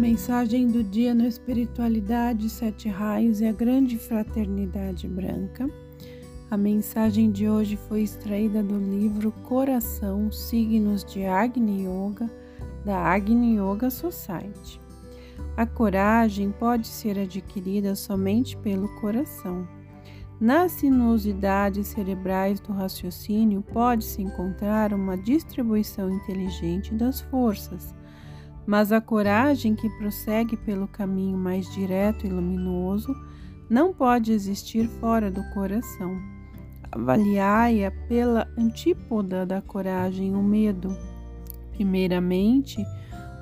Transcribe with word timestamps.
Mensagem 0.00 0.66
do 0.66 0.82
dia 0.82 1.14
no 1.14 1.26
Espiritualidade, 1.26 2.48
Sete 2.48 2.88
Raios 2.88 3.42
e 3.42 3.44
a 3.44 3.52
Grande 3.52 3.98
Fraternidade 3.98 5.06
Branca. 5.06 5.68
A 6.50 6.56
mensagem 6.56 7.30
de 7.30 7.46
hoje 7.46 7.76
foi 7.76 8.00
extraída 8.00 8.62
do 8.62 8.78
livro 8.78 9.30
Coração, 9.46 10.32
Signos 10.32 11.04
de 11.04 11.26
Agni 11.26 11.82
Yoga, 11.82 12.30
da 12.82 12.96
Agni 12.96 13.58
Yoga 13.58 13.90
Society. 13.90 14.80
A 15.54 15.66
coragem 15.66 16.50
pode 16.50 16.86
ser 16.88 17.18
adquirida 17.18 17.94
somente 17.94 18.56
pelo 18.56 18.88
coração. 19.02 19.68
Nas 20.40 20.72
sinuosidades 20.72 21.88
cerebrais 21.88 22.58
do 22.58 22.72
raciocínio 22.72 23.60
pode-se 23.60 24.22
encontrar 24.22 24.94
uma 24.94 25.18
distribuição 25.18 26.10
inteligente 26.10 26.94
das 26.94 27.20
forças 27.20 27.94
mas 28.66 28.92
a 28.92 29.00
coragem 29.00 29.74
que 29.74 29.88
prossegue 29.98 30.56
pelo 30.56 30.86
caminho 30.86 31.36
mais 31.36 31.70
direto 31.72 32.26
e 32.26 32.30
luminoso 32.30 33.14
não 33.68 33.92
pode 33.92 34.32
existir 34.32 34.88
fora 34.88 35.30
do 35.30 35.42
coração. 35.50 36.18
Avaliai-a 36.92 37.90
pela 38.08 38.48
antípoda 38.58 39.46
da 39.46 39.62
coragem, 39.62 40.34
o 40.34 40.42
medo. 40.42 40.96
Primeiramente, 41.72 42.84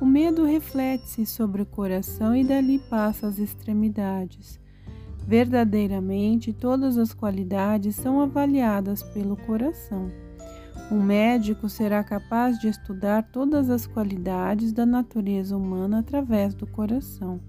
o 0.00 0.06
medo 0.06 0.44
reflete-se 0.44 1.26
sobre 1.26 1.62
o 1.62 1.66
coração 1.66 2.34
e 2.34 2.42
dali 2.42 2.78
passa 2.78 3.26
às 3.26 3.38
extremidades. 3.38 4.58
Verdadeiramente, 5.26 6.52
todas 6.52 6.98
as 6.98 7.14
qualidades 7.14 7.96
são 7.96 8.20
avaliadas 8.20 9.02
pelo 9.02 9.36
coração. 9.36 10.23
Um 10.90 11.02
médico 11.02 11.68
será 11.68 12.04
capaz 12.04 12.58
de 12.58 12.68
estudar 12.68 13.22
todas 13.22 13.70
as 13.70 13.86
qualidades 13.86 14.70
da 14.70 14.84
natureza 14.84 15.56
humana 15.56 16.00
através 16.00 16.54
do 16.54 16.66
coração, 16.66 17.40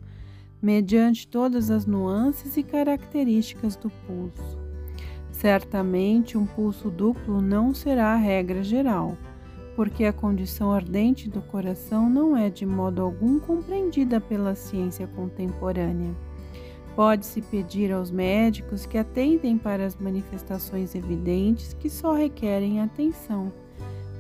mediante 0.62 1.28
todas 1.28 1.70
as 1.70 1.86
nuances 1.86 2.56
e 2.56 2.64
características 2.64 3.76
do 3.76 3.90
pulso. 3.90 4.58
Certamente, 5.32 6.38
um 6.38 6.46
pulso 6.46 6.90
duplo 6.90 7.42
não 7.42 7.74
será 7.74 8.14
a 8.14 8.18
regra 8.18 8.64
geral, 8.64 9.18
porque 9.76 10.06
a 10.06 10.14
condição 10.14 10.72
ardente 10.72 11.30
do 11.30 11.42
coração 11.42 12.10
não 12.10 12.38
é 12.38 12.50
de 12.50 12.66
modo 12.66 13.02
algum 13.02 13.38
compreendida 13.38 14.22
pela 14.22 14.56
ciência 14.56 15.08
contemporânea. 15.08 16.16
Pode-se 16.96 17.42
pedir 17.42 17.92
aos 17.92 18.10
médicos 18.10 18.86
que 18.86 18.98
atentem 18.98 19.58
para 19.58 19.86
as 19.86 19.98
manifestações 19.98 20.96
evidentes 20.96 21.74
que 21.74 21.90
só 21.90 22.14
requerem 22.14 22.80
atenção. 22.80 23.52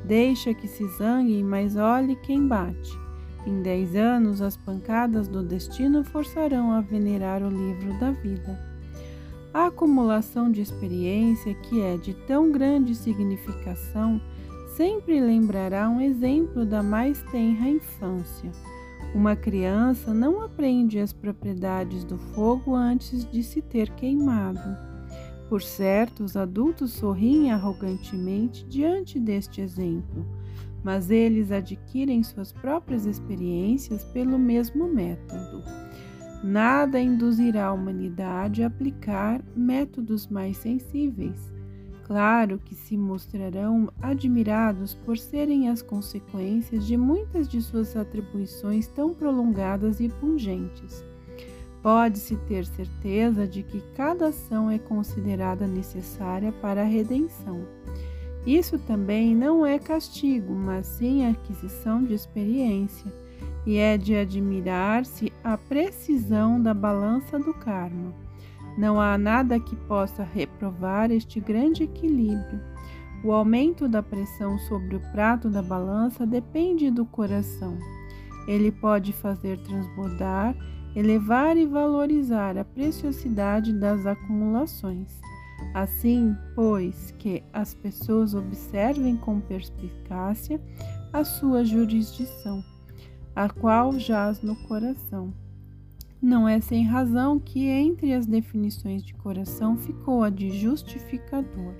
Deixa 0.03 0.53
que 0.53 0.67
se 0.67 0.85
zanguem, 0.97 1.43
mas 1.43 1.77
olhe 1.77 2.15
quem 2.17 2.45
bate. 2.45 2.91
Em 3.47 3.61
dez 3.61 3.95
anos, 3.95 4.41
as 4.41 4.57
pancadas 4.57 5.27
do 5.27 5.41
destino 5.41 6.03
forçarão 6.03 6.71
a 6.71 6.81
venerar 6.81 7.41
o 7.43 7.49
livro 7.49 7.97
da 7.99 8.11
vida. 8.11 8.59
A 9.53 9.67
acumulação 9.67 10.51
de 10.51 10.61
experiência, 10.61 11.53
que 11.53 11.81
é 11.81 11.95
de 11.95 12.13
tão 12.27 12.51
grande 12.51 12.93
significação, 12.93 14.19
sempre 14.75 15.21
lembrará 15.21 15.89
um 15.89 16.01
exemplo 16.01 16.65
da 16.65 16.83
mais 16.83 17.23
tenra 17.31 17.69
infância. 17.69 18.51
Uma 19.13 19.35
criança 19.35 20.13
não 20.13 20.41
aprende 20.41 20.99
as 20.99 21.13
propriedades 21.13 22.03
do 22.03 22.17
fogo 22.17 22.75
antes 22.75 23.29
de 23.29 23.43
se 23.43 23.61
ter 23.61 23.89
queimado. 23.91 24.77
Por 25.49 25.61
certo, 25.61 26.23
os 26.23 26.35
adultos 26.35 26.93
sorriem 26.93 27.51
arrogantemente 27.51 28.65
diante 28.65 29.19
deste 29.19 29.61
exemplo, 29.61 30.25
mas 30.83 31.09
eles 31.09 31.51
adquirem 31.51 32.23
suas 32.23 32.51
próprias 32.51 33.05
experiências 33.05 34.03
pelo 34.03 34.37
mesmo 34.37 34.87
método. 34.87 35.63
Nada 36.43 36.99
induzirá 36.99 37.67
a 37.67 37.73
humanidade 37.73 38.63
a 38.63 38.67
aplicar 38.67 39.41
métodos 39.55 40.27
mais 40.27 40.57
sensíveis 40.57 41.54
Claro 42.05 42.59
que 42.63 42.75
se 42.75 42.95
mostrarão 42.95 43.91
admirados 43.99 44.93
por 44.93 45.17
serem 45.17 45.69
as 45.69 45.81
consequências 45.81 46.85
de 46.85 46.95
muitas 46.95 47.49
de 47.49 47.59
suas 47.59 47.97
atribuições 47.97 48.87
tão 48.87 49.11
prolongadas 49.11 49.99
e 49.99 50.07
pungentes. 50.07 51.03
Pode-se 51.81 52.35
ter 52.47 52.63
certeza 52.67 53.47
de 53.47 53.63
que 53.63 53.81
cada 53.95 54.27
ação 54.27 54.69
é 54.69 54.77
considerada 54.77 55.65
necessária 55.65 56.51
para 56.51 56.81
a 56.81 56.85
redenção. 56.85 57.65
Isso 58.45 58.77
também 58.77 59.35
não 59.35 59.65
é 59.65 59.79
castigo, 59.79 60.53
mas 60.53 60.85
sim 60.85 61.25
aquisição 61.25 62.03
de 62.03 62.13
experiência, 62.13 63.11
e 63.65 63.77
é 63.77 63.97
de 63.97 64.15
admirar-se 64.15 65.33
a 65.43 65.57
precisão 65.57 66.61
da 66.61 66.71
balança 66.71 67.39
do 67.39 67.51
karma. 67.51 68.24
Não 68.77 68.99
há 68.99 69.17
nada 69.17 69.59
que 69.59 69.75
possa 69.75 70.23
reprovar 70.23 71.11
este 71.11 71.39
grande 71.39 71.83
equilíbrio. 71.83 72.59
O 73.23 73.31
aumento 73.31 73.87
da 73.87 74.03
pressão 74.03 74.57
sobre 74.59 74.97
o 74.97 74.99
prato 75.11 75.49
da 75.49 75.61
balança 75.61 76.25
depende 76.25 76.91
do 76.91 77.05
coração. 77.05 77.77
Ele 78.47 78.71
pode 78.71 79.13
fazer 79.13 79.57
transbordar, 79.59 80.55
elevar 80.95 81.57
e 81.57 81.65
valorizar 81.65 82.57
a 82.57 82.63
preciosidade 82.63 83.73
das 83.73 84.05
acumulações. 84.05 85.19
Assim, 85.73 86.35
pois, 86.53 87.11
que 87.17 87.43
as 87.51 87.73
pessoas 87.73 88.35
observem 88.35 89.15
com 89.17 89.39
perspicácia 89.39 90.61
a 91.11 91.23
sua 91.23 91.63
jurisdição, 91.63 92.63
a 93.35 93.49
qual 93.49 93.97
jaz 93.97 94.41
no 94.41 94.55
coração. 94.67 95.33
Não 96.25 96.49
é 96.49 96.59
sem 96.59 96.83
razão 96.83 97.37
que 97.37 97.67
entre 97.67 98.11
as 98.11 98.25
definições 98.25 99.05
de 99.05 99.13
coração 99.13 99.77
ficou 99.77 100.23
a 100.23 100.29
de 100.31 100.49
justificador. 100.49 101.75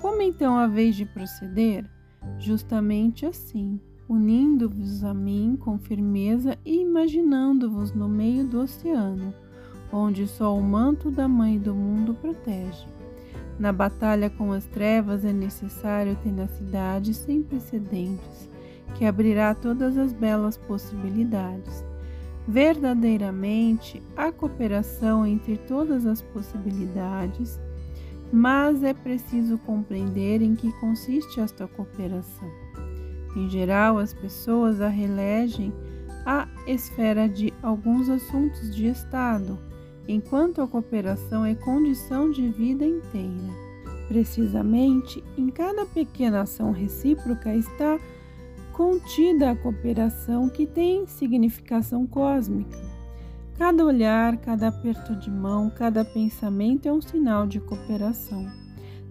Como 0.00 0.20
então 0.20 0.58
a 0.58 0.66
vez 0.66 0.96
de 0.96 1.06
proceder? 1.06 1.88
Justamente 2.40 3.24
assim, 3.24 3.78
unindo-vos 4.08 5.04
a 5.04 5.14
mim 5.14 5.56
com 5.60 5.78
firmeza 5.78 6.58
e 6.64 6.82
imaginando-vos 6.82 7.92
no 7.92 8.08
meio 8.08 8.44
do 8.44 8.62
oceano, 8.62 9.32
onde 9.92 10.26
só 10.26 10.52
o 10.52 10.60
manto 10.60 11.08
da 11.08 11.28
Mãe 11.28 11.56
do 11.56 11.72
mundo 11.72 12.14
protege. 12.14 12.84
Na 13.60 13.72
batalha 13.72 14.28
com 14.28 14.50
as 14.50 14.64
trevas 14.64 15.24
é 15.24 15.32
necessário 15.32 16.18
tenacidade 16.20 17.14
sem 17.14 17.44
precedentes, 17.44 18.50
que 18.96 19.04
abrirá 19.04 19.54
todas 19.54 19.96
as 19.96 20.12
belas 20.12 20.56
possibilidades 20.56 21.84
verdadeiramente 22.46 24.02
a 24.16 24.30
cooperação 24.30 25.26
entre 25.26 25.56
todas 25.56 26.06
as 26.06 26.22
possibilidades, 26.22 27.60
mas 28.32 28.82
é 28.82 28.94
preciso 28.94 29.58
compreender 29.58 30.42
em 30.42 30.54
que 30.54 30.72
consiste 30.80 31.40
esta 31.40 31.66
cooperação. 31.66 32.50
Em 33.36 33.48
geral, 33.50 33.98
as 33.98 34.14
pessoas 34.14 34.80
a 34.80 34.88
relegem 34.88 35.72
à 36.24 36.48
esfera 36.66 37.28
de 37.28 37.52
alguns 37.62 38.08
assuntos 38.08 38.74
de 38.74 38.86
Estado, 38.86 39.58
enquanto 40.08 40.62
a 40.62 40.68
cooperação 40.68 41.44
é 41.44 41.54
condição 41.54 42.30
de 42.30 42.48
vida 42.48 42.84
inteira. 42.84 43.66
Precisamente, 44.08 45.22
em 45.36 45.48
cada 45.48 45.84
pequena 45.84 46.42
ação 46.42 46.70
recíproca 46.70 47.54
está 47.54 47.98
contida 48.76 49.50
a 49.52 49.56
cooperação 49.56 50.50
que 50.50 50.66
tem 50.66 51.06
significação 51.06 52.06
cósmica. 52.06 52.76
Cada 53.56 53.82
olhar, 53.82 54.36
cada 54.36 54.68
aperto 54.68 55.16
de 55.16 55.30
mão, 55.30 55.70
cada 55.70 56.04
pensamento 56.04 56.86
é 56.86 56.92
um 56.92 57.00
sinal 57.00 57.46
de 57.46 57.58
cooperação. 57.58 58.46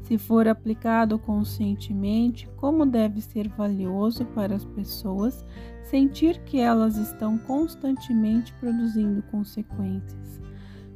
Se 0.03 0.19
for 0.19 0.47
aplicado 0.47 1.17
conscientemente, 1.17 2.47
como 2.57 2.85
deve 2.85 3.21
ser 3.21 3.47
valioso 3.47 4.23
para 4.23 4.53
as 4.55 4.63
pessoas 4.63 5.43
sentir 5.81 6.37
que 6.43 6.59
elas 6.59 6.95
estão 6.95 7.35
constantemente 7.35 8.53
produzindo 8.59 9.23
consequências. 9.31 10.39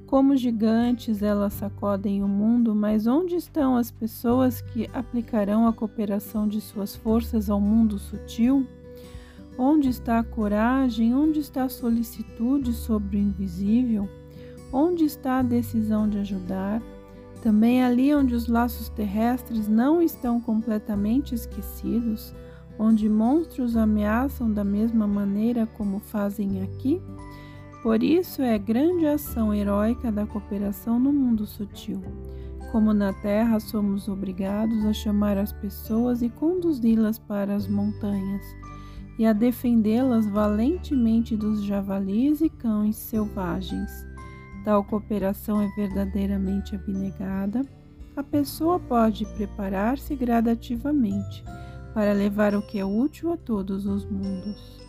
Como 0.09 0.35
gigantes, 0.35 1.21
elas 1.21 1.53
sacodem 1.53 2.23
o 2.23 2.27
mundo, 2.27 2.73
mas 2.73 3.06
onde 3.06 3.35
estão 3.35 3.75
as 3.75 3.91
pessoas 3.91 4.59
que 4.59 4.89
aplicarão 4.91 5.67
a 5.67 5.71
cooperação 5.71 6.47
de 6.47 6.59
suas 6.59 6.95
forças 6.95 7.47
ao 7.47 7.61
mundo 7.61 8.00
sutil? 8.00 8.65
Onde 9.56 9.88
está 9.89 10.17
a 10.17 10.23
coragem? 10.23 11.13
Onde 11.13 11.39
está 11.39 11.65
a 11.65 11.69
solicitude 11.69 12.73
sobre 12.73 13.17
o 13.17 13.19
invisível? 13.19 14.09
Onde 14.73 15.06
está 15.06 15.38
a 15.38 15.44
decisão 15.44 16.09
de 16.09 16.17
ajudar? 16.17 16.81
Também 17.44 17.83
ali 17.83 18.12
onde 18.12 18.33
os 18.33 18.47
laços 18.47 18.89
terrestres 18.89 19.67
não 19.67 20.01
estão 20.01 20.41
completamente 20.41 21.35
esquecidos, 21.35 22.33
onde 22.79 23.07
monstros 23.07 23.77
ameaçam 23.77 24.51
da 24.51 24.63
mesma 24.63 25.05
maneira 25.05 25.67
como 25.67 26.00
fazem 26.00 26.63
aqui? 26.63 27.00
Por 27.81 28.03
isso 28.03 28.41
é 28.41 28.57
grande 28.57 29.05
ação 29.05 29.53
heróica 29.53 30.11
da 30.11 30.25
cooperação 30.25 30.99
no 30.99 31.13
mundo 31.13 31.45
sutil. 31.45 32.01
Como 32.71 32.93
na 32.93 33.13
terra, 33.13 33.59
somos 33.59 34.07
obrigados 34.07 34.85
a 34.85 34.93
chamar 34.93 35.37
as 35.37 35.51
pessoas 35.53 36.21
e 36.21 36.29
conduzi-las 36.29 37.17
para 37.17 37.55
as 37.55 37.67
montanhas. 37.67 38.43
e 39.17 39.25
a 39.25 39.33
defendê-las 39.33 40.25
valentemente 40.25 41.35
dos 41.35 41.65
javalis 41.65 42.39
e 42.39 42.49
cães 42.49 42.95
selvagens. 42.95 43.91
Tal 44.63 44.81
cooperação 44.81 45.61
é 45.61 45.67
verdadeiramente 45.75 46.73
abnegada. 46.73 47.65
A 48.15 48.23
pessoa 48.23 48.79
pode 48.79 49.25
preparar-se 49.35 50.15
gradativamente 50.15 51.43
para 51.93 52.13
levar 52.13 52.55
o 52.55 52.61
que 52.61 52.79
é 52.79 52.85
útil 52.85 53.33
a 53.33 53.35
todos 53.35 53.85
os 53.85 54.05
mundos. 54.05 54.88